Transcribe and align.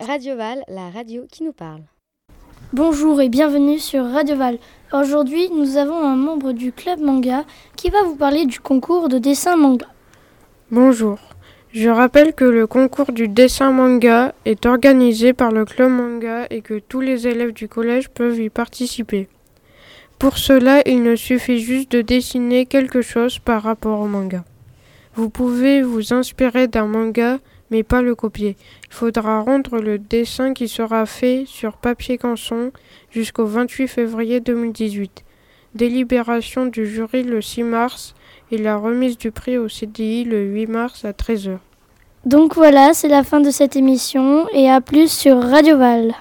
Radio 0.00 0.36
Val, 0.36 0.62
la 0.68 0.90
radio 0.90 1.26
qui 1.30 1.42
nous 1.42 1.52
parle. 1.52 1.82
Bonjour 2.72 3.20
et 3.20 3.28
bienvenue 3.28 3.78
sur 3.78 4.04
Radio 4.04 4.36
Val. 4.36 4.58
Aujourd'hui, 4.92 5.50
nous 5.50 5.76
avons 5.76 5.98
un 5.98 6.16
membre 6.16 6.52
du 6.52 6.72
club 6.72 7.00
manga 7.00 7.44
qui 7.76 7.90
va 7.90 8.02
vous 8.02 8.16
parler 8.16 8.46
du 8.46 8.60
concours 8.60 9.08
de 9.08 9.18
dessin 9.18 9.56
manga. 9.56 9.86
Bonjour. 10.70 11.18
Je 11.72 11.88
rappelle 11.88 12.34
que 12.34 12.44
le 12.44 12.66
concours 12.66 13.12
du 13.12 13.28
dessin 13.28 13.72
manga 13.72 14.34
est 14.44 14.64
organisé 14.64 15.32
par 15.32 15.52
le 15.52 15.64
club 15.64 15.90
manga 15.90 16.46
et 16.50 16.62
que 16.62 16.78
tous 16.78 17.00
les 17.00 17.26
élèves 17.26 17.52
du 17.52 17.68
collège 17.68 18.08
peuvent 18.08 18.40
y 18.40 18.48
participer. 18.48 19.28
Pour 20.18 20.38
cela, 20.38 20.82
il 20.86 21.02
ne 21.02 21.16
suffit 21.16 21.58
juste 21.58 21.92
de 21.92 22.00
dessiner 22.00 22.66
quelque 22.66 23.02
chose 23.02 23.38
par 23.38 23.62
rapport 23.62 24.00
au 24.00 24.06
manga. 24.06 24.44
Vous 25.14 25.28
pouvez 25.28 25.82
vous 25.82 26.14
inspirer 26.14 26.68
d'un 26.68 26.86
manga, 26.86 27.38
mais 27.72 27.82
pas 27.82 28.02
le 28.02 28.14
copier. 28.14 28.56
Il 28.88 28.94
faudra 28.94 29.40
rendre 29.40 29.78
le 29.78 29.98
dessin 29.98 30.52
qui 30.52 30.68
sera 30.68 31.06
fait 31.06 31.44
sur 31.46 31.78
papier 31.78 32.18
canson 32.18 32.70
jusqu'au 33.10 33.46
28 33.46 33.88
février 33.88 34.40
2018. 34.40 35.24
Délibération 35.74 36.66
du 36.66 36.86
jury 36.86 37.22
le 37.22 37.40
6 37.40 37.62
mars 37.62 38.14
et 38.50 38.58
la 38.58 38.76
remise 38.76 39.16
du 39.16 39.30
prix 39.30 39.56
au 39.56 39.70
CDI 39.70 40.24
le 40.24 40.42
8 40.42 40.66
mars 40.66 41.04
à 41.06 41.12
13h. 41.12 41.56
Donc 42.26 42.56
voilà, 42.56 42.92
c'est 42.92 43.08
la 43.08 43.24
fin 43.24 43.40
de 43.40 43.50
cette 43.50 43.74
émission 43.74 44.46
et 44.52 44.70
à 44.70 44.82
plus 44.82 45.10
sur 45.10 45.42
Radio 45.42 45.78
Val. 45.78 46.14